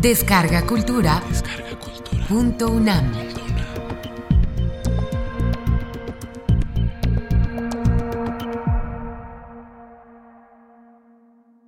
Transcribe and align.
Descarga 0.00 0.64
Cultura. 0.64 1.20
Punto 2.28 2.68
UNAM. 2.68 3.12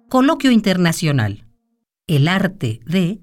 Coloquio 0.09 0.53
Internacional. 0.53 1.45
El 2.07 2.29
arte 2.29 2.79
de... 2.87 3.19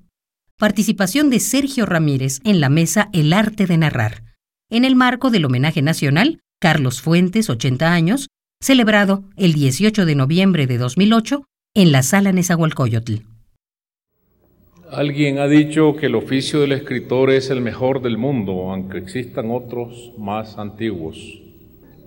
Participación 0.58 1.30
de 1.30 1.40
Sergio 1.40 1.86
Ramírez 1.86 2.42
en 2.44 2.60
la 2.60 2.68
mesa 2.68 3.08
El 3.14 3.32
arte 3.32 3.66
de 3.66 3.78
narrar. 3.78 4.26
En 4.70 4.84
el 4.84 4.98
marco 4.98 5.30
del 5.30 5.46
homenaje 5.46 5.82
nacional, 5.82 6.42
Carlos 6.60 7.02
Fuentes, 7.02 7.50
80 7.50 7.94
años, 7.94 8.28
celebrado 8.60 9.24
el 9.38 9.54
18 9.54 10.06
de 10.06 10.16
noviembre 10.16 10.68
de 10.68 10.78
2008 10.78 11.46
en 11.76 11.94
la 11.94 12.04
sala 12.04 12.34
Nezahualcóyotl. 12.34 13.37
Alguien 14.92 15.38
ha 15.40 15.48
dicho 15.50 15.98
que 15.98 16.06
el 16.06 16.16
oficio 16.16 16.62
del 16.62 16.72
escritor 16.72 17.30
es 17.30 17.50
el 17.50 17.60
mejor 17.60 18.02
del 18.02 18.18
mundo, 18.18 18.72
aunque 18.72 18.98
existan 19.00 19.52
otros 19.52 20.14
más 20.18 20.58
antiguos. 20.58 21.42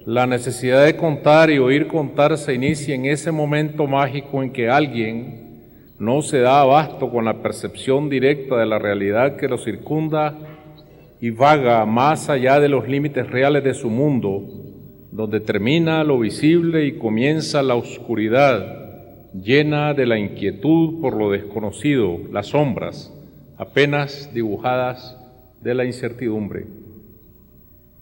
La 0.06 0.26
necesidad 0.26 0.86
de 0.86 0.96
contar 0.96 1.50
y 1.50 1.58
oír 1.58 1.86
contar 1.86 2.38
se 2.38 2.54
inicia 2.54 2.94
en 2.94 3.04
ese 3.04 3.32
momento 3.32 3.86
mágico 3.86 4.42
en 4.42 4.50
que 4.50 4.70
alguien 4.70 5.60
no 5.98 6.22
se 6.22 6.40
da 6.40 6.62
abasto 6.62 7.10
con 7.10 7.26
la 7.26 7.42
percepción 7.42 8.08
directa 8.08 8.56
de 8.56 8.64
la 8.64 8.78
realidad 8.78 9.36
que 9.36 9.46
lo 9.46 9.58
circunda 9.58 10.38
y 11.20 11.28
vaga 11.28 11.84
más 11.84 12.30
allá 12.30 12.60
de 12.60 12.70
los 12.70 12.88
límites 12.88 13.28
reales 13.28 13.62
de 13.62 13.74
su 13.74 13.90
mundo, 13.90 14.42
donde 15.12 15.40
termina 15.40 16.02
lo 16.02 16.18
visible 16.18 16.86
y 16.86 16.92
comienza 16.92 17.62
la 17.62 17.74
oscuridad 17.74 18.79
llena 19.34 19.94
de 19.94 20.06
la 20.06 20.18
inquietud 20.18 21.00
por 21.00 21.16
lo 21.16 21.30
desconocido, 21.30 22.18
las 22.32 22.48
sombras 22.48 23.12
apenas 23.60 24.32
dibujadas 24.32 25.18
de 25.60 25.74
la 25.74 25.84
incertidumbre. 25.84 26.64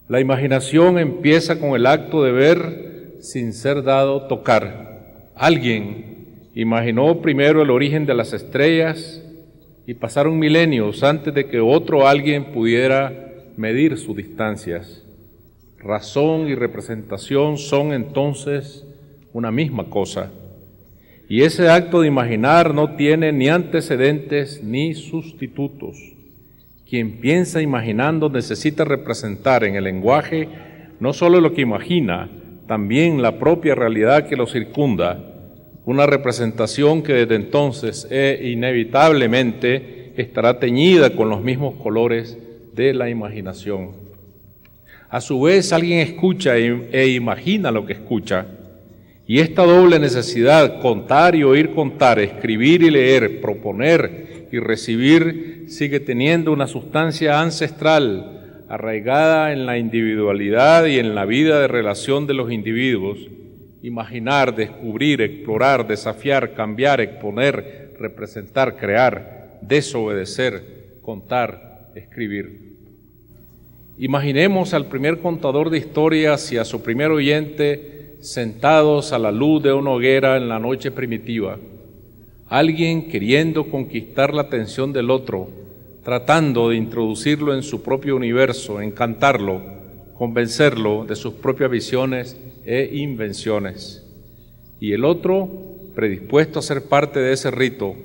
La 0.07 0.21
imaginación 0.21 0.97
empieza 0.97 1.59
con 1.59 1.71
el 1.71 1.85
acto 1.85 2.23
de 2.23 2.31
ver 2.31 3.17
sin 3.19 3.51
ser 3.51 3.83
dado 3.83 4.27
tocar. 4.27 5.29
Alguien 5.35 6.27
imaginó 6.55 7.21
primero 7.21 7.61
el 7.61 7.71
origen 7.71 8.05
de 8.05 8.13
las 8.13 8.31
estrellas 8.31 9.21
y 9.85 9.95
pasaron 9.95 10.39
milenios 10.39 11.03
antes 11.03 11.33
de 11.33 11.47
que 11.47 11.59
otro 11.59 12.07
alguien 12.07 12.53
pudiera 12.53 13.11
medir 13.57 13.97
sus 13.97 14.15
distancias. 14.15 15.03
Razón 15.77 16.47
y 16.47 16.55
representación 16.55 17.57
son 17.57 17.91
entonces 17.91 18.85
una 19.33 19.51
misma 19.51 19.89
cosa. 19.89 20.31
Y 21.29 21.43
ese 21.43 21.69
acto 21.69 22.01
de 22.01 22.07
imaginar 22.07 22.73
no 22.73 22.95
tiene 22.95 23.31
ni 23.31 23.49
antecedentes 23.49 24.63
ni 24.63 24.95
sustitutos. 24.95 25.95
Quien 26.89 27.21
piensa 27.21 27.61
imaginando 27.61 28.29
necesita 28.29 28.83
representar 28.83 29.63
en 29.63 29.75
el 29.75 29.83
lenguaje 29.83 30.49
no 30.99 31.13
solo 31.13 31.39
lo 31.39 31.53
que 31.53 31.61
imagina, 31.61 32.31
también 32.67 33.21
la 33.21 33.37
propia 33.37 33.75
realidad 33.75 34.27
que 34.27 34.35
lo 34.35 34.47
circunda, 34.47 35.19
una 35.85 36.07
representación 36.07 37.03
que 37.03 37.13
desde 37.13 37.35
entonces 37.35 38.07
e 38.09 38.49
inevitablemente 38.51 40.13
estará 40.17 40.59
teñida 40.59 41.15
con 41.15 41.29
los 41.29 41.43
mismos 41.43 41.75
colores 41.75 42.39
de 42.73 42.91
la 42.95 43.07
imaginación. 43.07 43.91
A 45.09 45.21
su 45.21 45.41
vez, 45.41 45.73
alguien 45.73 45.99
escucha 45.99 46.57
e, 46.57 46.89
e 46.91 47.07
imagina 47.09 47.71
lo 47.71 47.85
que 47.85 47.93
escucha, 47.93 48.47
y 49.29 49.41
esta 49.41 49.63
doble 49.63 49.99
necesidad, 49.99 50.81
contar 50.81 51.35
y 51.35 51.43
oír 51.43 51.69
contar, 51.75 52.17
escribir 52.17 52.81
y 52.81 52.89
leer, 52.89 53.41
proponer 53.41 54.47
y 54.51 54.57
recibir, 54.57 55.65
sigue 55.67 55.99
teniendo 55.99 56.51
una 56.51 56.65
sustancia 56.65 57.39
ancestral 57.39 58.63
arraigada 58.69 59.53
en 59.53 59.67
la 59.67 59.77
individualidad 59.77 60.87
y 60.87 60.97
en 60.97 61.13
la 61.13 61.25
vida 61.25 61.61
de 61.61 61.67
relación 61.67 62.25
de 62.25 62.33
los 62.33 62.51
individuos. 62.51 63.19
Imaginar, 63.83 64.55
descubrir, 64.55 65.21
explorar, 65.21 65.87
desafiar, 65.87 66.55
cambiar, 66.55 66.99
exponer, 66.99 67.93
representar, 67.99 68.77
crear, 68.77 69.59
desobedecer, 69.61 70.63
contar, 71.03 71.91
escribir. 71.93 72.77
Imaginemos 73.99 74.73
al 74.73 74.87
primer 74.87 75.19
contador 75.19 75.69
de 75.69 75.77
historias 75.77 76.51
y 76.51 76.57
a 76.57 76.65
su 76.65 76.81
primer 76.81 77.11
oyente 77.11 77.98
sentados 78.21 79.13
a 79.13 79.19
la 79.19 79.31
luz 79.31 79.63
de 79.63 79.71
una 79.71 79.91
hoguera 79.91 80.37
en 80.37 80.49
la 80.49 80.59
noche 80.59 80.91
primitiva, 80.91 81.57
alguien 82.47 83.07
queriendo 83.07 83.69
conquistar 83.69 84.33
la 84.33 84.43
atención 84.43 84.91
del 84.91 85.09
otro, 85.09 85.47
tratando 86.03 86.69
de 86.69 86.75
introducirlo 86.75 87.53
en 87.53 87.63
su 87.63 87.81
propio 87.81 88.15
universo, 88.15 88.81
encantarlo, 88.81 89.61
convencerlo 90.17 91.05
de 91.05 91.15
sus 91.15 91.33
propias 91.35 91.71
visiones 91.71 92.37
e 92.65 92.89
invenciones. 92.93 94.05
Y 94.79 94.93
el 94.93 95.05
otro 95.05 95.49
predispuesto 95.95 96.59
a 96.59 96.63
ser 96.63 96.83
parte 96.85 97.19
de 97.19 97.33
ese 97.33 97.51
rito, 97.51 97.95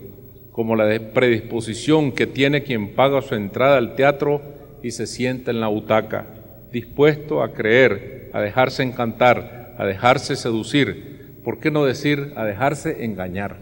como 0.53 0.77
la 0.77 0.97
predisposición 1.13 2.13
que 2.13 2.27
tiene 2.27 2.63
quien 2.63 2.95
paga 2.95 3.23
su 3.23 3.35
entrada 3.35 3.79
al 3.79 3.97
teatro 3.97 4.41
y 4.83 4.93
se 4.93 5.07
sienta 5.07 5.51
en 5.51 5.61
la 5.61 5.69
butaca, 5.69 6.27
dispuesto 6.73 7.43
a 7.43 7.53
creer, 7.53 8.31
a 8.33 8.41
dejarse 8.41 8.83
encantar, 8.83 9.64
a 9.79 9.85
dejarse 9.85 10.37
seducir, 10.37 11.41
¿por 11.45 11.59
qué 11.59 11.71
no 11.71 11.85
decir 11.85 12.33
a 12.37 12.45
dejarse 12.45 13.05
engañar? 13.05 13.59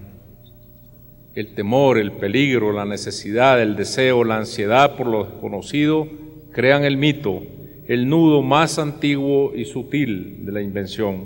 El 1.34 1.54
temor, 1.54 1.98
el 1.98 2.12
peligro, 2.12 2.72
la 2.72 2.84
necesidad, 2.84 3.60
el 3.60 3.76
deseo, 3.76 4.24
la 4.24 4.36
ansiedad 4.36 4.96
por 4.96 5.06
lo 5.06 5.24
desconocido 5.24 6.08
crean 6.52 6.84
el 6.84 6.96
mito, 6.96 7.42
el 7.86 8.08
nudo 8.08 8.42
más 8.42 8.78
antiguo 8.78 9.52
y 9.54 9.64
sutil 9.64 10.44
de 10.44 10.52
la 10.52 10.60
invención. 10.60 11.24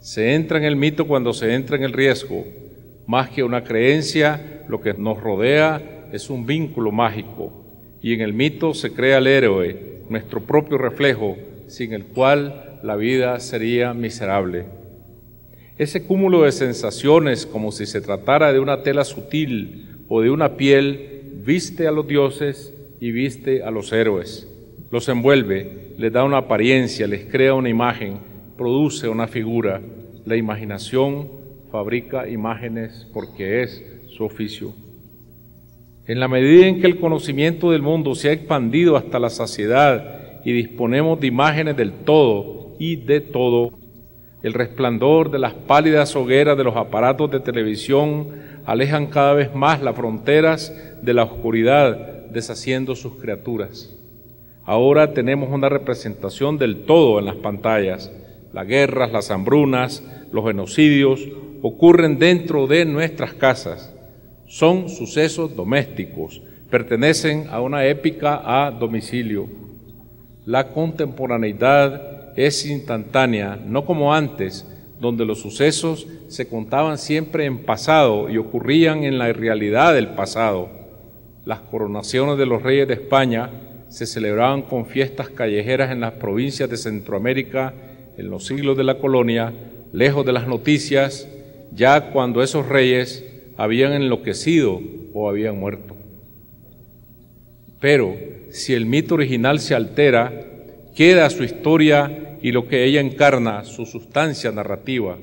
Se 0.00 0.34
entra 0.34 0.58
en 0.58 0.64
el 0.64 0.76
mito 0.76 1.06
cuando 1.06 1.32
se 1.32 1.54
entra 1.54 1.76
en 1.76 1.82
el 1.82 1.92
riesgo. 1.92 2.44
Más 3.06 3.30
que 3.30 3.42
una 3.42 3.64
creencia, 3.64 4.64
lo 4.68 4.80
que 4.80 4.94
nos 4.94 5.20
rodea 5.20 6.08
es 6.12 6.30
un 6.30 6.46
vínculo 6.46 6.92
mágico. 6.92 7.52
Y 8.02 8.14
en 8.14 8.20
el 8.20 8.32
mito 8.32 8.72
se 8.72 8.92
crea 8.92 9.18
el 9.18 9.26
héroe, 9.26 10.02
nuestro 10.08 10.42
propio 10.42 10.78
reflejo, 10.78 11.36
sin 11.66 11.92
el 11.92 12.04
cual 12.04 12.69
la 12.82 12.96
vida 12.96 13.38
sería 13.40 13.94
miserable. 13.94 14.66
Ese 15.78 16.04
cúmulo 16.04 16.42
de 16.42 16.52
sensaciones, 16.52 17.46
como 17.46 17.72
si 17.72 17.86
se 17.86 18.00
tratara 18.00 18.52
de 18.52 18.60
una 18.60 18.82
tela 18.82 19.04
sutil 19.04 20.04
o 20.08 20.20
de 20.20 20.30
una 20.30 20.56
piel, 20.56 21.22
viste 21.44 21.86
a 21.86 21.90
los 21.90 22.06
dioses 22.06 22.74
y 23.00 23.12
viste 23.12 23.62
a 23.62 23.70
los 23.70 23.92
héroes. 23.92 24.46
Los 24.90 25.08
envuelve, 25.08 25.94
les 25.96 26.12
da 26.12 26.24
una 26.24 26.38
apariencia, 26.38 27.06
les 27.06 27.24
crea 27.24 27.54
una 27.54 27.68
imagen, 27.68 28.18
produce 28.58 29.08
una 29.08 29.26
figura. 29.26 29.80
La 30.26 30.36
imaginación 30.36 31.28
fabrica 31.70 32.28
imágenes 32.28 33.06
porque 33.14 33.62
es 33.62 33.82
su 34.08 34.24
oficio. 34.24 34.74
En 36.06 36.20
la 36.20 36.28
medida 36.28 36.66
en 36.66 36.80
que 36.80 36.88
el 36.88 36.98
conocimiento 36.98 37.70
del 37.70 37.82
mundo 37.82 38.14
se 38.14 38.28
ha 38.28 38.32
expandido 38.32 38.96
hasta 38.96 39.18
la 39.18 39.30
saciedad 39.30 40.42
y 40.44 40.52
disponemos 40.52 41.20
de 41.20 41.28
imágenes 41.28 41.76
del 41.76 41.92
todo, 41.92 42.59
y 42.80 42.96
de 42.96 43.20
todo. 43.20 43.70
El 44.42 44.54
resplandor 44.54 45.30
de 45.30 45.38
las 45.38 45.52
pálidas 45.52 46.16
hogueras 46.16 46.56
de 46.56 46.64
los 46.64 46.74
aparatos 46.74 47.30
de 47.30 47.38
televisión 47.38 48.30
alejan 48.64 49.06
cada 49.08 49.34
vez 49.34 49.54
más 49.54 49.82
las 49.82 49.94
fronteras 49.94 50.74
de 51.02 51.14
la 51.14 51.24
oscuridad, 51.24 52.26
deshaciendo 52.30 52.96
sus 52.96 53.16
criaturas. 53.16 53.94
Ahora 54.64 55.12
tenemos 55.12 55.50
una 55.50 55.68
representación 55.68 56.56
del 56.56 56.84
todo 56.86 57.18
en 57.18 57.26
las 57.26 57.36
pantallas. 57.36 58.10
Las 58.52 58.66
guerras, 58.66 59.12
las 59.12 59.30
hambrunas, 59.30 60.02
los 60.32 60.44
genocidios 60.46 61.20
ocurren 61.60 62.18
dentro 62.18 62.66
de 62.66 62.86
nuestras 62.86 63.34
casas. 63.34 63.94
Son 64.46 64.88
sucesos 64.88 65.54
domésticos, 65.54 66.40
pertenecen 66.70 67.46
a 67.50 67.60
una 67.60 67.84
épica 67.84 68.40
a 68.42 68.70
domicilio. 68.70 69.48
La 70.46 70.68
contemporaneidad 70.68 72.19
es 72.36 72.66
instantánea, 72.66 73.58
no 73.64 73.84
como 73.84 74.14
antes, 74.14 74.66
donde 75.00 75.24
los 75.24 75.40
sucesos 75.40 76.06
se 76.28 76.48
contaban 76.48 76.98
siempre 76.98 77.46
en 77.46 77.64
pasado 77.64 78.28
y 78.28 78.36
ocurrían 78.36 79.04
en 79.04 79.18
la 79.18 79.32
realidad 79.32 79.94
del 79.94 80.08
pasado. 80.08 80.68
Las 81.44 81.60
coronaciones 81.60 82.36
de 82.38 82.46
los 82.46 82.62
reyes 82.62 82.86
de 82.86 82.94
España 82.94 83.50
se 83.88 84.06
celebraban 84.06 84.62
con 84.62 84.86
fiestas 84.86 85.30
callejeras 85.30 85.90
en 85.90 86.00
las 86.00 86.12
provincias 86.12 86.70
de 86.70 86.76
Centroamérica 86.76 87.74
en 88.16 88.30
los 88.30 88.46
siglos 88.46 88.76
de 88.76 88.84
la 88.84 88.98
colonia, 88.98 89.52
lejos 89.92 90.26
de 90.26 90.32
las 90.32 90.46
noticias, 90.46 91.26
ya 91.72 92.12
cuando 92.12 92.42
esos 92.42 92.68
reyes 92.68 93.24
habían 93.56 93.92
enloquecido 93.92 94.80
o 95.14 95.28
habían 95.28 95.58
muerto. 95.58 95.96
Pero 97.80 98.14
si 98.50 98.74
el 98.74 98.84
mito 98.84 99.14
original 99.14 99.58
se 99.58 99.74
altera, 99.74 100.49
queda 100.94 101.30
su 101.30 101.44
historia 101.44 102.38
y 102.42 102.52
lo 102.52 102.66
que 102.66 102.84
ella 102.84 103.00
encarna, 103.00 103.64
su 103.64 103.86
sustancia 103.86 104.52
narrativa, 104.52 105.18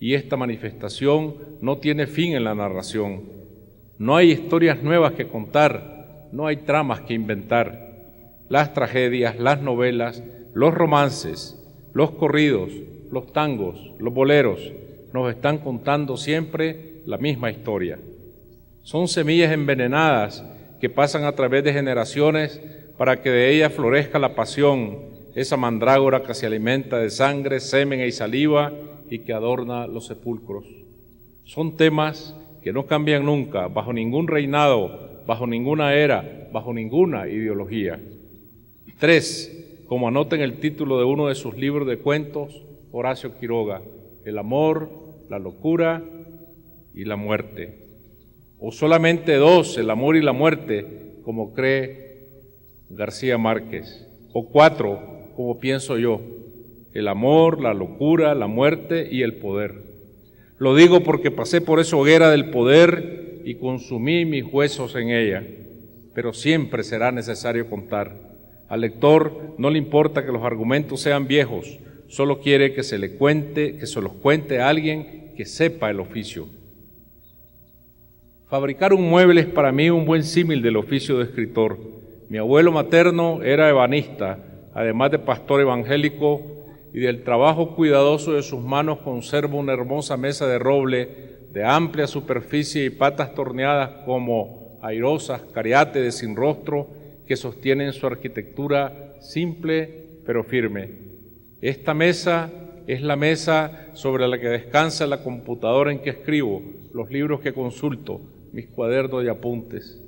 y 0.00 0.14
esta 0.14 0.36
manifestación 0.36 1.34
no 1.60 1.78
tiene 1.78 2.06
fin 2.06 2.34
en 2.34 2.44
la 2.44 2.54
narración. 2.54 3.22
No 3.98 4.16
hay 4.16 4.32
historias 4.32 4.82
nuevas 4.82 5.12
que 5.12 5.28
contar, 5.28 6.28
no 6.32 6.46
hay 6.46 6.56
tramas 6.56 7.02
que 7.02 7.14
inventar. 7.14 7.92
Las 8.48 8.74
tragedias, 8.74 9.38
las 9.38 9.62
novelas, 9.62 10.22
los 10.54 10.74
romances, 10.74 11.58
los 11.94 12.10
corridos, 12.12 12.72
los 13.10 13.32
tangos, 13.32 13.92
los 13.98 14.12
boleros, 14.12 14.60
nos 15.12 15.30
están 15.30 15.58
contando 15.58 16.16
siempre 16.16 17.02
la 17.06 17.18
misma 17.18 17.50
historia. 17.50 17.98
Son 18.82 19.06
semillas 19.06 19.52
envenenadas 19.52 20.44
que 20.80 20.90
pasan 20.90 21.24
a 21.24 21.32
través 21.32 21.62
de 21.62 21.72
generaciones 21.72 22.60
para 23.02 23.20
que 23.20 23.30
de 23.30 23.52
ellas 23.52 23.72
florezca 23.72 24.20
la 24.20 24.36
pasión, 24.36 24.96
esa 25.34 25.56
mandrágora 25.56 26.22
que 26.22 26.34
se 26.34 26.46
alimenta 26.46 26.98
de 26.98 27.10
sangre, 27.10 27.58
semen 27.58 28.00
y 28.00 28.12
saliva 28.12 28.72
y 29.10 29.18
que 29.24 29.32
adorna 29.32 29.88
los 29.88 30.06
sepulcros. 30.06 30.64
Son 31.42 31.76
temas 31.76 32.32
que 32.62 32.72
no 32.72 32.86
cambian 32.86 33.26
nunca, 33.26 33.66
bajo 33.66 33.92
ningún 33.92 34.28
reinado, 34.28 35.20
bajo 35.26 35.48
ninguna 35.48 35.94
era, 35.94 36.48
bajo 36.52 36.72
ninguna 36.72 37.26
ideología. 37.26 37.98
Tres, 39.00 39.82
como 39.88 40.06
anota 40.06 40.36
en 40.36 40.42
el 40.42 40.60
título 40.60 40.98
de 40.98 41.04
uno 41.04 41.26
de 41.26 41.34
sus 41.34 41.56
libros 41.56 41.88
de 41.88 41.98
cuentos, 41.98 42.62
Horacio 42.92 43.36
Quiroga, 43.36 43.82
el 44.24 44.38
amor, 44.38 44.88
la 45.28 45.40
locura 45.40 46.04
y 46.94 47.04
la 47.04 47.16
muerte. 47.16 47.84
O 48.60 48.70
solamente 48.70 49.34
dos, 49.34 49.76
el 49.76 49.90
amor 49.90 50.14
y 50.14 50.22
la 50.22 50.32
muerte, 50.32 51.16
como 51.24 51.52
cree 51.52 52.11
García 52.94 53.38
Márquez. 53.38 54.06
O 54.32 54.48
cuatro, 54.48 55.00
como 55.36 55.58
pienso 55.58 55.98
yo, 55.98 56.20
el 56.92 57.08
amor, 57.08 57.60
la 57.60 57.74
locura, 57.74 58.34
la 58.34 58.46
muerte 58.46 59.08
y 59.10 59.22
el 59.22 59.34
poder. 59.34 59.74
Lo 60.58 60.74
digo 60.74 61.02
porque 61.02 61.30
pasé 61.30 61.60
por 61.60 61.80
esa 61.80 61.96
hoguera 61.96 62.30
del 62.30 62.50
poder 62.50 63.40
y 63.44 63.56
consumí 63.56 64.24
mis 64.24 64.44
huesos 64.44 64.94
en 64.94 65.10
ella, 65.10 65.44
pero 66.14 66.32
siempre 66.32 66.84
será 66.84 67.10
necesario 67.10 67.68
contar. 67.68 68.16
Al 68.68 68.82
lector 68.82 69.54
no 69.58 69.70
le 69.70 69.78
importa 69.78 70.24
que 70.24 70.32
los 70.32 70.44
argumentos 70.44 71.00
sean 71.00 71.26
viejos, 71.26 71.78
solo 72.08 72.40
quiere 72.40 72.74
que 72.74 72.82
se 72.82 72.98
le 72.98 73.16
cuente, 73.16 73.76
que 73.78 73.86
se 73.86 74.00
los 74.00 74.12
cuente 74.12 74.60
alguien 74.60 75.32
que 75.36 75.44
sepa 75.46 75.90
el 75.90 76.00
oficio. 76.00 76.46
Fabricar 78.48 78.92
un 78.92 79.08
mueble 79.08 79.40
es 79.40 79.46
para 79.46 79.72
mí 79.72 79.88
un 79.88 80.04
buen 80.04 80.22
símil 80.22 80.60
del 80.60 80.76
oficio 80.76 81.18
de 81.18 81.24
escritor. 81.24 81.78
Mi 82.28 82.38
abuelo 82.38 82.72
materno 82.72 83.42
era 83.42 83.68
ebanista, 83.68 84.38
además 84.74 85.10
de 85.10 85.18
pastor 85.18 85.60
evangélico 85.60 86.40
y 86.92 87.00
del 87.00 87.24
trabajo 87.24 87.74
cuidadoso 87.74 88.32
de 88.32 88.42
sus 88.42 88.60
manos 88.60 88.98
conserva 88.98 89.56
una 89.56 89.72
hermosa 89.72 90.16
mesa 90.16 90.46
de 90.46 90.58
roble 90.58 91.32
de 91.52 91.64
amplia 91.64 92.06
superficie 92.06 92.84
y 92.84 92.90
patas 92.90 93.34
torneadas 93.34 93.90
como 94.06 94.78
airosas, 94.82 95.42
cariate 95.52 96.00
de 96.00 96.12
sin 96.12 96.34
rostro 96.34 96.88
que 97.26 97.36
sostienen 97.36 97.92
su 97.92 98.06
arquitectura 98.06 99.14
simple 99.20 100.02
pero 100.24 100.44
firme. 100.44 100.90
Esta 101.60 101.94
mesa 101.94 102.50
es 102.86 103.02
la 103.02 103.16
mesa 103.16 103.88
sobre 103.92 104.26
la 104.26 104.38
que 104.38 104.48
descansa 104.48 105.06
la 105.06 105.22
computadora 105.22 105.92
en 105.92 106.00
que 106.00 106.10
escribo, 106.10 106.62
los 106.92 107.10
libros 107.10 107.40
que 107.40 107.52
consulto, 107.52 108.20
mis 108.52 108.66
cuadernos 108.66 109.24
y 109.24 109.28
apuntes. 109.28 110.00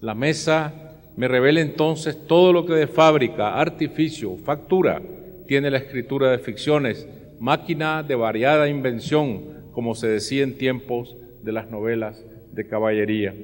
La 0.00 0.14
mesa 0.14 0.93
me 1.16 1.28
revela 1.28 1.60
entonces 1.60 2.26
todo 2.26 2.52
lo 2.52 2.66
que 2.66 2.72
de 2.72 2.86
fábrica, 2.86 3.60
artificio, 3.60 4.36
factura, 4.36 5.00
tiene 5.46 5.70
la 5.70 5.78
escritura 5.78 6.30
de 6.30 6.38
ficciones, 6.38 7.06
máquina 7.38 8.02
de 8.02 8.14
variada 8.14 8.68
invención, 8.68 9.70
como 9.72 9.94
se 9.94 10.08
decía 10.08 10.42
en 10.42 10.58
tiempos 10.58 11.16
de 11.42 11.52
las 11.52 11.70
novelas 11.70 12.24
de 12.52 12.66
caballería. 12.66 13.34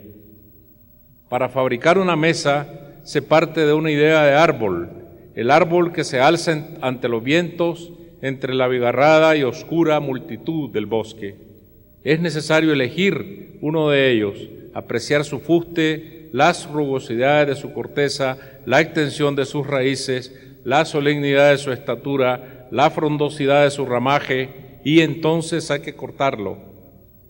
Para 1.28 1.48
fabricar 1.48 1.98
una 1.98 2.16
mesa 2.16 2.66
se 3.04 3.22
parte 3.22 3.64
de 3.64 3.72
una 3.72 3.90
idea 3.90 4.24
de 4.24 4.34
árbol, 4.34 4.90
el 5.34 5.50
árbol 5.50 5.92
que 5.92 6.04
se 6.04 6.20
alza 6.20 6.66
ante 6.80 7.08
los 7.08 7.22
vientos 7.22 7.92
entre 8.22 8.54
la 8.54 8.68
bigarrada 8.68 9.36
y 9.36 9.42
oscura 9.42 10.00
multitud 10.00 10.70
del 10.70 10.86
bosque. 10.86 11.36
Es 12.02 12.20
necesario 12.20 12.72
elegir 12.72 13.58
uno 13.60 13.90
de 13.90 14.10
ellos, 14.10 14.48
apreciar 14.74 15.24
su 15.24 15.38
fuste, 15.40 16.19
las 16.32 16.70
rugosidades 16.70 17.48
de 17.48 17.60
su 17.60 17.72
corteza, 17.72 18.38
la 18.66 18.80
extensión 18.80 19.36
de 19.36 19.44
sus 19.44 19.66
raíces, 19.66 20.34
la 20.64 20.84
solemnidad 20.84 21.50
de 21.50 21.58
su 21.58 21.72
estatura, 21.72 22.68
la 22.70 22.90
frondosidad 22.90 23.64
de 23.64 23.70
su 23.70 23.86
ramaje, 23.86 24.80
y 24.84 25.00
entonces 25.00 25.70
hay 25.70 25.80
que 25.80 25.94
cortarlo. 25.94 26.58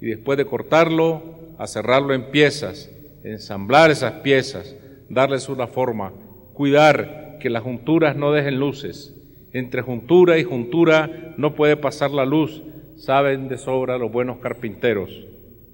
Y 0.00 0.06
después 0.06 0.38
de 0.38 0.46
cortarlo, 0.46 1.40
a 1.58 1.66
cerrarlo 1.66 2.14
en 2.14 2.30
piezas, 2.30 2.90
ensamblar 3.22 3.90
esas 3.90 4.14
piezas, 4.20 4.74
darles 5.10 5.48
una 5.48 5.66
forma, 5.66 6.12
cuidar 6.54 7.38
que 7.40 7.50
las 7.50 7.62
junturas 7.62 8.16
no 8.16 8.32
dejen 8.32 8.58
luces. 8.58 9.14
Entre 9.52 9.82
juntura 9.82 10.38
y 10.38 10.44
juntura 10.44 11.34
no 11.36 11.54
puede 11.54 11.76
pasar 11.76 12.12
la 12.12 12.24
luz, 12.24 12.62
saben 12.96 13.48
de 13.48 13.58
sobra 13.58 13.98
los 13.98 14.12
buenos 14.12 14.38
carpinteros. 14.38 15.10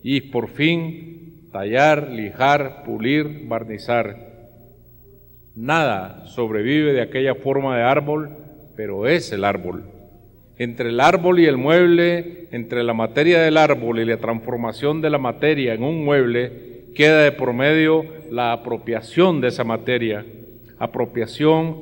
Y 0.03 0.23
por 0.23 0.49
fin, 0.49 1.16
tallar, 1.57 2.11
lijar, 2.11 2.83
pulir, 2.85 3.47
barnizar 3.49 4.27
Nada 5.55 6.27
sobrevive 6.27 6.93
de 6.93 7.01
aquella 7.01 7.35
forma 7.35 7.79
de 7.79 7.83
árbol, 7.83 8.29
pero 8.77 9.09
es 9.09 9.33
el 9.33 9.43
árbol. 9.43 9.85
Entre 10.59 10.91
el 10.91 11.01
árbol 11.01 11.41
y 11.41 11.47
el 11.47 11.57
mueble, 11.57 12.49
entre 12.51 12.85
la 12.85 12.93
materia 12.93 13.41
del 13.41 13.57
árbol 13.57 14.01
y 14.01 14.05
la 14.05 14.19
transformación 14.19 15.01
de 15.01 15.09
la 15.09 15.17
materia 15.17 15.73
en 15.73 15.83
un 15.83 16.05
mueble, 16.05 16.93
queda 16.95 17.23
de 17.23 17.33
por 17.33 17.55
medio 17.55 18.05
la 18.31 18.53
apropiación 18.53 19.41
de 19.41 19.49
esa 19.49 19.65
materia, 19.65 20.27
apropiación 20.79 21.75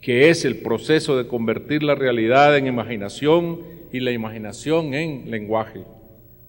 que 0.00 0.30
es 0.30 0.44
el 0.44 0.56
proceso 0.56 1.16
de 1.16 1.28
convertir 1.28 1.84
la 1.84 1.94
realidad 1.94 2.56
en 2.58 2.66
imaginación 2.66 3.60
y 3.92 4.00
la 4.00 4.10
imaginación 4.10 4.94
en 4.94 5.30
lenguaje. 5.30 5.84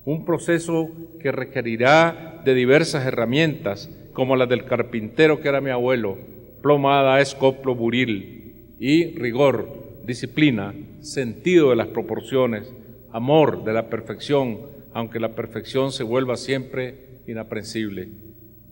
Un 0.06 0.24
proceso 0.24 0.92
que 1.20 1.32
requerirá 1.32 2.42
de 2.46 2.54
diversas 2.54 3.08
herramientas, 3.08 3.90
como 4.14 4.36
la 4.36 4.46
del 4.46 4.66
carpintero 4.66 5.42
que 5.42 5.50
era 5.50 5.62
mi 5.62 5.72
abuelo, 5.72 6.18
plomada, 6.62 7.20
escoplo, 7.22 7.74
buril, 7.74 8.76
y 8.80 9.16
rigor, 9.16 9.68
disciplina, 10.06 10.76
sentido 11.02 11.72
de 11.72 11.76
las 11.76 11.88
proporciones, 11.88 12.72
amor 13.12 13.64
de 13.64 13.74
la 13.74 13.90
perfección, 13.90 14.60
aunque 14.94 15.20
la 15.20 15.30
perfección 15.30 15.92
se 15.92 16.04
vuelva 16.04 16.38
siempre 16.38 17.22
inaprensible. 17.28 18.10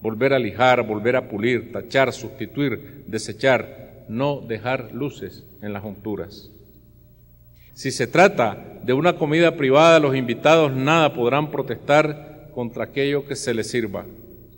Volver 0.01 0.33
a 0.33 0.39
lijar, 0.39 0.85
volver 0.85 1.15
a 1.15 1.29
pulir, 1.29 1.71
tachar, 1.71 2.13
sustituir, 2.13 3.05
desechar, 3.07 4.05
no 4.07 4.41
dejar 4.41 4.93
luces 4.93 5.45
en 5.61 5.73
las 5.73 5.81
junturas. 5.81 6.51
Si 7.73 7.89
se 7.89 8.05
trata 8.05 8.79
de 8.83 8.93
una 8.93 9.13
comida 9.13 9.55
privada, 9.55 9.99
los 9.99 10.15
invitados 10.15 10.71
nada 10.71 11.13
podrán 11.13 11.49
protestar 11.49 12.49
contra 12.53 12.83
aquello 12.83 13.25
que 13.25 13.35
se 13.35 13.53
les 13.53 13.69
sirva. 13.69 14.05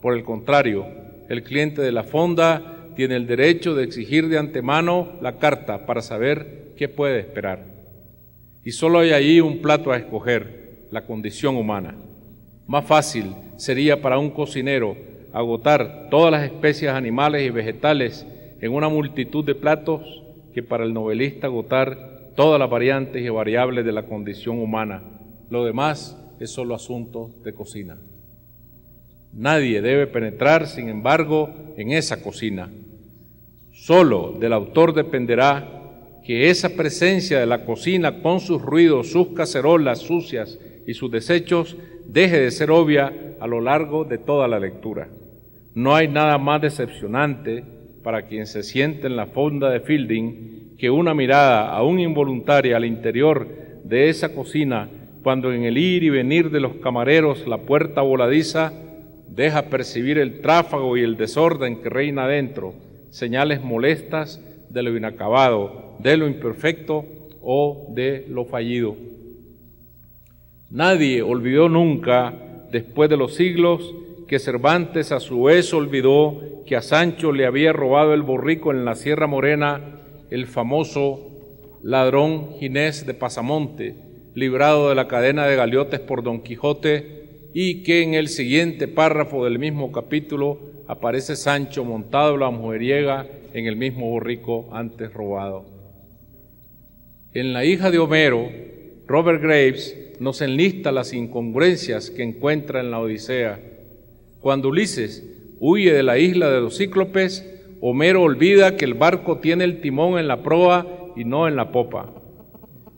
Por 0.01 0.15
el 0.15 0.23
contrario, 0.23 0.85
el 1.29 1.43
cliente 1.43 1.81
de 1.81 1.93
la 1.93 2.03
fonda 2.03 2.91
tiene 2.95 3.15
el 3.15 3.25
derecho 3.25 3.73
de 3.73 3.85
exigir 3.85 4.27
de 4.27 4.37
antemano 4.37 5.13
la 5.21 5.37
carta 5.37 5.85
para 5.85 6.01
saber 6.01 6.73
qué 6.77 6.89
puede 6.89 7.19
esperar. 7.19 7.63
Y 8.65 8.71
solo 8.71 8.99
hay 8.99 9.11
ahí 9.11 9.39
un 9.39 9.61
plato 9.61 9.91
a 9.91 9.97
escoger, 9.97 10.87
la 10.91 11.05
condición 11.05 11.55
humana. 11.55 11.95
Más 12.67 12.85
fácil 12.85 13.33
sería 13.55 14.01
para 14.01 14.17
un 14.17 14.29
cocinero 14.29 14.97
agotar 15.31 16.07
todas 16.09 16.31
las 16.31 16.43
especies 16.43 16.91
animales 16.91 17.45
y 17.45 17.49
vegetales 17.49 18.25
en 18.59 18.73
una 18.73 18.89
multitud 18.89 19.45
de 19.45 19.55
platos 19.55 20.01
que 20.53 20.63
para 20.63 20.83
el 20.83 20.93
novelista 20.93 21.47
agotar 21.47 22.14
todas 22.35 22.59
las 22.59 22.69
variantes 22.69 23.23
y 23.23 23.29
variables 23.29 23.85
de 23.85 23.91
la 23.91 24.03
condición 24.03 24.59
humana. 24.59 25.03
Lo 25.49 25.65
demás 25.65 26.17
es 26.39 26.51
solo 26.51 26.75
asunto 26.75 27.31
de 27.43 27.53
cocina. 27.53 27.97
Nadie 29.33 29.81
debe 29.81 30.07
penetrar, 30.07 30.67
sin 30.67 30.87
embargo, 30.87 31.49
en 31.77 31.91
esa 31.91 32.21
cocina. 32.21 32.69
Solo 33.71 34.33
del 34.39 34.53
autor 34.53 34.93
dependerá 34.93 35.75
que 36.25 36.49
esa 36.49 36.69
presencia 36.69 37.39
de 37.39 37.45
la 37.45 37.65
cocina 37.65 38.21
con 38.21 38.39
sus 38.39 38.61
ruidos, 38.61 39.11
sus 39.11 39.29
cacerolas 39.29 39.99
sucias 39.99 40.57
y 40.87 40.93
sus 40.93 41.11
desechos 41.11 41.77
deje 42.07 42.39
de 42.39 42.51
ser 42.51 42.71
obvia 42.71 43.13
a 43.39 43.47
lo 43.47 43.61
largo 43.61 44.05
de 44.05 44.17
toda 44.17 44.47
la 44.47 44.59
lectura. 44.59 45.09
No 45.73 45.95
hay 45.95 46.07
nada 46.07 46.37
más 46.37 46.61
decepcionante 46.61 47.63
para 48.03 48.27
quien 48.27 48.47
se 48.47 48.63
siente 48.63 49.07
en 49.07 49.17
la 49.17 49.27
fonda 49.27 49.69
de 49.69 49.81
Fielding 49.81 50.54
que 50.77 50.89
una 50.89 51.13
mirada 51.13 51.69
aún 51.69 51.99
involuntaria 51.99 52.77
al 52.77 52.85
interior 52.85 53.47
de 53.83 54.09
esa 54.09 54.33
cocina 54.33 54.89
cuando 55.23 55.51
en 55.53 55.63
el 55.63 55.77
ir 55.77 56.03
y 56.03 56.09
venir 56.09 56.51
de 56.51 56.59
los 56.59 56.75
camareros 56.75 57.47
la 57.47 57.57
puerta 57.57 58.01
voladiza 58.01 58.73
deja 59.27 59.63
percibir 59.63 60.17
el 60.17 60.41
tráfago 60.41 60.97
y 60.97 61.01
el 61.01 61.17
desorden 61.17 61.81
que 61.81 61.89
reina 61.89 62.27
dentro, 62.27 62.73
señales 63.09 63.63
molestas 63.63 64.41
de 64.69 64.83
lo 64.83 64.95
inacabado, 64.95 65.95
de 65.99 66.17
lo 66.17 66.27
imperfecto 66.27 67.05
o 67.41 67.87
de 67.95 68.25
lo 68.29 68.45
fallido. 68.45 68.95
Nadie 70.69 71.21
olvidó 71.21 71.69
nunca 71.69 72.33
después 72.71 73.09
de 73.09 73.17
los 73.17 73.35
siglos, 73.35 73.93
que 74.27 74.39
Cervantes 74.39 75.11
a 75.11 75.19
su 75.19 75.43
vez 75.43 75.73
olvidó 75.73 76.41
que 76.65 76.75
a 76.75 76.81
Sancho 76.81 77.31
le 77.31 77.45
había 77.45 77.73
robado 77.73 78.13
el 78.13 78.23
borrico 78.23 78.71
en 78.71 78.85
la 78.85 78.95
Sierra 78.95 79.27
Morena 79.27 79.81
el 80.29 80.47
famoso 80.47 81.31
ladrón 81.83 82.55
Ginés 82.59 83.05
de 83.05 83.13
Pasamonte, 83.13 83.95
librado 84.33 84.89
de 84.89 84.95
la 84.95 85.07
cadena 85.07 85.45
de 85.45 85.55
galiotes 85.55 85.99
por 85.99 86.23
Don 86.23 86.41
Quijote, 86.41 87.51
y 87.53 87.83
que 87.83 88.01
en 88.01 88.15
el 88.15 88.27
siguiente 88.27 88.87
párrafo 88.87 89.45
del 89.45 89.59
mismo 89.59 89.91
capítulo 89.91 90.59
aparece 90.87 91.35
Sancho 91.35 91.85
montado 91.85 92.35
la 92.37 92.49
mujeriega 92.49 93.27
en 93.53 93.65
el 93.65 93.75
mismo 93.75 94.09
borrico 94.09 94.67
antes 94.73 95.13
robado. 95.13 95.65
En 97.33 97.53
la 97.53 97.63
hija 97.63 97.91
de 97.91 97.99
Homero, 97.99 98.49
Robert 99.07 99.41
Graves 99.41 99.95
nos 100.19 100.41
enlista 100.41 100.91
las 100.91 101.13
incongruencias 101.13 102.09
que 102.09 102.23
encuentra 102.23 102.81
en 102.81 102.91
la 102.91 102.99
Odisea. 102.99 103.59
Cuando 104.41 104.69
Ulises 104.69 105.23
huye 105.59 105.93
de 105.93 106.03
la 106.03 106.17
isla 106.17 106.49
de 106.49 106.61
los 106.61 106.77
cíclopes, 106.77 107.54
Homero 107.87 108.23
olvida 108.23 108.77
que 108.77 108.85
el 108.85 108.95
barco 108.95 109.37
tiene 109.37 109.63
el 109.63 109.79
timón 109.79 110.17
en 110.17 110.27
la 110.27 110.41
proa 110.41 110.87
y 111.15 111.23
no 111.23 111.47
en 111.47 111.55
la 111.55 111.71
popa, 111.71 112.07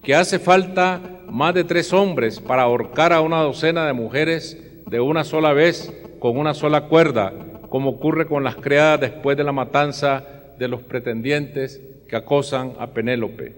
que 0.01 0.15
hace 0.15 0.39
falta 0.39 1.01
más 1.29 1.53
de 1.53 1.65
tres 1.65 1.91
hombres 1.91 2.39
para 2.39 2.61
ahorcar 2.61 3.11
a 3.11 3.19
una 3.19 3.41
docena 3.41 3.85
de 3.85 3.91
mujeres 3.91 4.57
de 4.85 5.01
una 5.01 5.25
sola 5.25 5.51
vez 5.51 5.91
con 6.19 6.37
una 6.37 6.53
sola 6.53 6.85
cuerda, 6.85 7.33
como 7.67 7.89
ocurre 7.89 8.27
con 8.27 8.45
las 8.45 8.55
criadas 8.55 9.01
después 9.01 9.35
de 9.35 9.43
la 9.43 9.51
matanza 9.51 10.23
de 10.57 10.69
los 10.69 10.79
pretendientes 10.83 11.81
que 12.07 12.15
acosan 12.15 12.71
a 12.79 12.87
Penélope, 12.87 13.55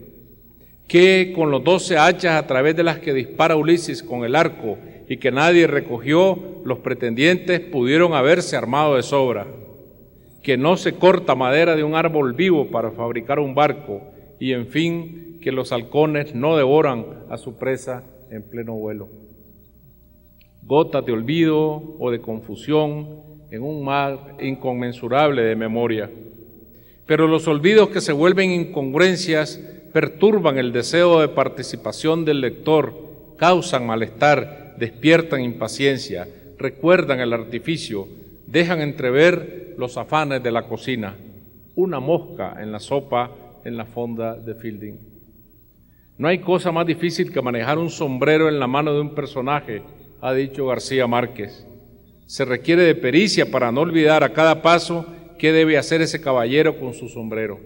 que 0.88 1.32
con 1.36 1.52
los 1.52 1.64
doce 1.64 2.00
hachas 2.00 2.42
a 2.42 2.48
través 2.48 2.76
de 2.76 2.82
las 2.82 2.98
que 2.98 3.14
dispara 3.14 3.56
Ulises 3.56 4.02
con 4.02 4.26
el 4.26 4.36
arco 4.36 4.80
y 5.08 5.18
que 5.18 5.30
nadie 5.30 5.68
recogió, 5.68 6.40
los 6.66 6.80
pretendientes 6.80 7.60
pudieron 7.60 8.16
haberse 8.16 8.58
armado 8.58 8.96
de 8.96 9.04
sobra 9.04 9.46
que 10.50 10.58
no 10.58 10.78
se 10.78 10.94
corta 10.94 11.36
madera 11.36 11.76
de 11.76 11.84
un 11.84 11.94
árbol 11.94 12.34
vivo 12.34 12.72
para 12.72 12.90
fabricar 12.90 13.38
un 13.38 13.54
barco 13.54 14.02
y 14.40 14.54
en 14.54 14.66
fin 14.66 15.38
que 15.44 15.52
los 15.52 15.72
halcones 15.72 16.34
no 16.34 16.58
devoran 16.58 17.06
a 17.30 17.38
su 17.38 17.60
presa 17.60 18.04
en 18.32 18.42
pleno 18.42 18.74
vuelo. 18.74 19.10
Gotas 20.64 21.06
de 21.06 21.12
olvido 21.12 21.96
o 22.00 22.10
de 22.10 22.20
confusión 22.20 23.22
en 23.52 23.62
un 23.62 23.86
mar 23.86 24.38
inconmensurable 24.42 25.44
de 25.44 25.56
memoria. 25.56 26.10
Pero 27.06 27.28
los 27.28 27.48
olvidos 27.48 27.90
que 27.90 28.02
se 28.02 28.12
vuelven 28.12 28.50
incongruencias 28.50 29.62
perturban 29.94 30.58
el 30.58 30.74
deseo 30.74 31.22
de 31.22 31.28
participación 31.28 32.26
del 32.26 32.42
lector, 32.42 33.36
causan 33.38 33.86
malestar, 33.86 34.78
despiertan 34.80 35.42
impaciencia, 35.42 36.28
recuerdan 36.58 37.20
el 37.20 37.34
artificio, 37.34 38.08
dejan 38.52 38.82
entrever 38.82 39.76
los 39.78 39.98
afanes 39.98 40.42
de 40.42 40.52
la 40.52 40.64
cocina, 40.64 41.16
una 41.76 42.00
mosca 42.00 42.58
en 42.60 42.72
la 42.72 42.80
sopa 42.80 43.32
en 43.64 43.78
la 43.78 43.86
fonda 43.86 44.36
de 44.36 44.56
Fielding. 44.56 44.98
No 46.18 46.28
hay 46.28 46.40
cosa 46.40 46.72
más 46.72 46.86
difícil 46.86 47.32
que 47.32 47.42
manejar 47.42 47.78
un 47.78 47.90
sombrero 47.90 48.50
en 48.50 48.60
la 48.60 48.68
mano 48.68 48.94
de 48.94 49.02
un 49.02 49.14
personaje, 49.14 49.84
ha 50.22 50.34
dicho 50.34 50.66
García 50.66 51.08
Márquez. 51.08 51.66
Se 52.26 52.44
requiere 52.44 52.84
de 52.84 52.96
pericia 52.96 53.52
para 53.52 53.72
no 53.72 53.82
olvidar 53.82 54.24
a 54.24 54.34
cada 54.34 54.62
paso 54.62 55.06
qué 55.38 55.52
debe 55.52 55.78
hacer 55.78 56.02
ese 56.02 56.20
caballero 56.20 56.80
con 56.80 56.94
su 56.94 57.08
sombrero. 57.08 57.60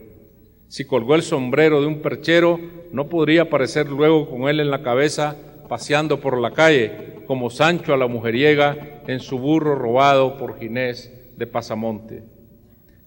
Si 0.68 0.86
colgó 0.86 1.16
el 1.16 1.24
sombrero 1.24 1.82
de 1.82 1.88
un 1.88 2.02
perchero, 2.02 2.60
no 2.92 3.08
podría 3.08 3.44
aparecer 3.44 3.90
luego 3.90 4.30
con 4.30 4.50
él 4.50 4.60
en 4.60 4.70
la 4.70 4.84
cabeza 4.84 5.36
paseando 5.70 6.20
por 6.20 6.40
la 6.40 6.52
calle, 6.52 6.92
como 7.34 7.50
Sancho 7.50 7.96
a 7.96 7.98
la 7.98 8.06
mujeriega 8.06 9.02
en 9.08 9.20
su 9.20 9.40
burro 9.40 9.74
robado 9.74 10.38
por 10.38 10.60
Ginés 10.60 11.12
de 11.36 11.48
Pasamonte. 11.48 12.22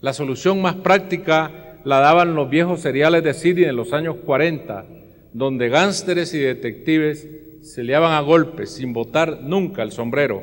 La 0.00 0.12
solución 0.12 0.60
más 0.60 0.74
práctica 0.74 1.78
la 1.84 2.00
daban 2.00 2.34
los 2.34 2.50
viejos 2.50 2.80
seriales 2.80 3.22
de 3.22 3.34
Siria 3.34 3.70
en 3.70 3.76
los 3.76 3.92
años 3.92 4.16
40, 4.26 4.84
donde 5.32 5.68
gánsteres 5.68 6.34
y 6.34 6.40
detectives 6.40 7.28
se 7.62 7.84
liaban 7.84 8.14
a 8.14 8.20
golpes 8.20 8.70
sin 8.70 8.92
botar 8.92 9.42
nunca 9.42 9.84
el 9.84 9.92
sombrero, 9.92 10.42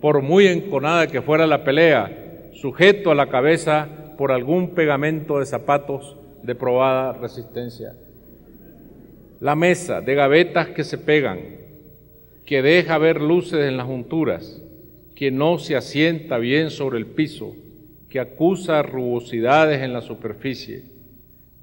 por 0.00 0.20
muy 0.20 0.48
enconada 0.48 1.06
que 1.06 1.22
fuera 1.22 1.46
la 1.46 1.62
pelea, 1.62 2.50
sujeto 2.54 3.12
a 3.12 3.14
la 3.14 3.28
cabeza 3.28 3.86
por 4.18 4.32
algún 4.32 4.74
pegamento 4.74 5.38
de 5.38 5.46
zapatos 5.46 6.16
de 6.42 6.56
probada 6.56 7.12
resistencia. 7.12 7.92
La 9.38 9.54
mesa 9.54 10.00
de 10.00 10.16
gavetas 10.16 10.70
que 10.70 10.82
se 10.82 10.98
pegan, 10.98 11.65
que 12.46 12.62
deja 12.62 12.96
ver 12.96 13.20
luces 13.20 13.68
en 13.68 13.76
las 13.76 13.86
junturas, 13.86 14.62
que 15.14 15.30
no 15.30 15.58
se 15.58 15.76
asienta 15.76 16.38
bien 16.38 16.70
sobre 16.70 16.98
el 16.98 17.06
piso, 17.06 17.54
que 18.08 18.20
acusa 18.20 18.82
rugosidades 18.82 19.82
en 19.82 19.92
la 19.92 20.00
superficie. 20.00 20.84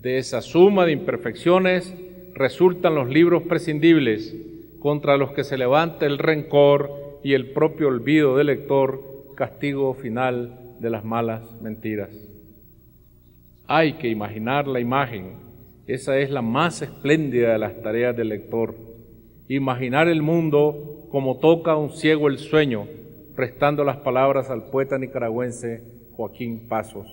De 0.01 0.17
esa 0.17 0.41
suma 0.41 0.85
de 0.85 0.91
imperfecciones 0.91 1.93
resultan 2.33 2.95
los 2.95 3.09
libros 3.09 3.43
prescindibles 3.43 4.35
contra 4.79 5.15
los 5.15 5.31
que 5.31 5.45
se 5.45 5.57
levanta 5.57 6.05
el 6.05 6.17
rencor 6.17 6.91
y 7.23 7.33
el 7.33 7.51
propio 7.51 7.87
olvido 7.87 8.35
del 8.35 8.47
lector, 8.47 9.01
castigo 9.37 9.93
final 9.93 10.59
de 10.79 10.89
las 10.89 11.05
malas 11.05 11.41
mentiras. 11.61 12.09
Hay 13.65 13.93
que 13.93 14.09
imaginar 14.09 14.67
la 14.67 14.81
imagen, 14.81 15.37
esa 15.87 16.17
es 16.17 16.29
la 16.29 16.41
más 16.41 16.81
espléndida 16.81 17.53
de 17.53 17.59
las 17.59 17.81
tareas 17.81 18.15
del 18.17 18.29
lector. 18.29 18.75
Imaginar 19.49 20.07
el 20.07 20.21
mundo 20.21 21.07
como 21.11 21.37
toca 21.37 21.71
a 21.71 21.77
un 21.77 21.91
ciego 21.91 22.27
el 22.27 22.37
sueño, 22.37 22.87
prestando 23.35 23.83
las 23.83 23.97
palabras 23.97 24.49
al 24.49 24.69
poeta 24.69 24.97
nicaragüense 24.97 25.83
Joaquín 26.13 26.67
Pasos. 26.69 27.07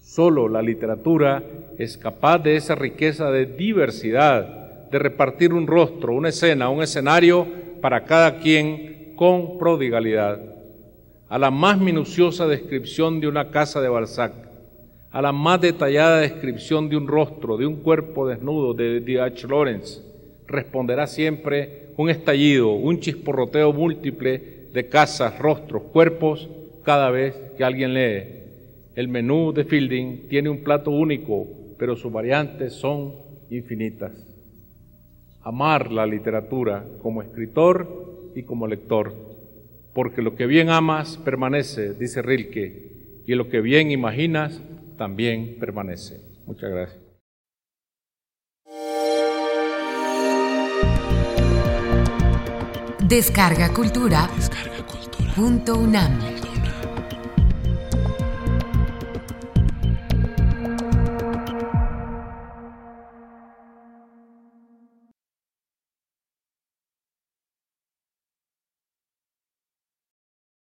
Solo 0.00 0.48
la 0.48 0.62
literatura 0.62 1.42
es 1.76 1.98
capaz 1.98 2.38
de 2.38 2.56
esa 2.56 2.74
riqueza 2.74 3.30
de 3.30 3.44
diversidad, 3.44 4.88
de 4.90 4.98
repartir 4.98 5.52
un 5.52 5.66
rostro, 5.66 6.14
una 6.14 6.30
escena, 6.30 6.70
un 6.70 6.82
escenario 6.82 7.46
para 7.82 8.04
cada 8.04 8.38
quien 8.38 9.12
con 9.14 9.58
prodigalidad. 9.58 10.40
A 11.28 11.38
la 11.38 11.50
más 11.50 11.78
minuciosa 11.78 12.46
descripción 12.46 13.20
de 13.20 13.28
una 13.28 13.50
casa 13.50 13.82
de 13.82 13.90
Balzac, 13.90 14.32
a 15.10 15.20
la 15.20 15.32
más 15.32 15.60
detallada 15.60 16.20
descripción 16.20 16.88
de 16.88 16.96
un 16.96 17.06
rostro, 17.06 17.58
de 17.58 17.66
un 17.66 17.76
cuerpo 17.76 18.26
desnudo 18.26 18.72
de 18.72 19.00
D.H. 19.00 19.46
Lawrence, 19.46 20.08
responderá 20.48 21.06
siempre 21.06 21.90
un 21.96 22.10
estallido, 22.10 22.72
un 22.72 23.00
chisporroteo 23.00 23.72
múltiple 23.72 24.68
de 24.72 24.88
casas, 24.88 25.38
rostros, 25.38 25.82
cuerpos 25.84 26.48
cada 26.82 27.10
vez 27.10 27.34
que 27.56 27.64
alguien 27.64 27.94
lee. 27.94 28.24
El 28.94 29.08
menú 29.08 29.52
de 29.52 29.64
Fielding 29.64 30.28
tiene 30.28 30.48
un 30.48 30.64
plato 30.64 30.90
único, 30.90 31.46
pero 31.78 31.94
sus 31.94 32.12
variantes 32.12 32.72
son 32.72 33.14
infinitas. 33.50 34.12
Amar 35.42 35.92
la 35.92 36.06
literatura 36.06 36.84
como 37.00 37.22
escritor 37.22 38.30
y 38.34 38.42
como 38.42 38.66
lector, 38.66 39.14
porque 39.94 40.22
lo 40.22 40.34
que 40.34 40.46
bien 40.46 40.70
amas 40.70 41.16
permanece, 41.18 41.94
dice 41.94 42.22
Rilke, 42.22 43.22
y 43.26 43.34
lo 43.34 43.48
que 43.48 43.60
bien 43.60 43.90
imaginas 43.90 44.60
también 44.96 45.56
permanece. 45.60 46.20
Muchas 46.46 46.70
gracias. 46.70 47.07
Descarga 53.08 53.72
Cultura. 53.72 54.28
Descarga 54.36 54.84
cultura. 54.84 55.32
Punto 55.34 55.78
UNAM. 55.78 56.37